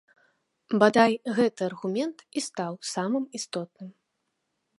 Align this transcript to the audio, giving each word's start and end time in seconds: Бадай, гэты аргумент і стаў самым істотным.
Бадай, 0.83 1.13
гэты 1.39 1.61
аргумент 1.69 2.17
і 2.41 2.43
стаў 2.47 2.73
самым 2.95 3.23
істотным. 3.43 3.89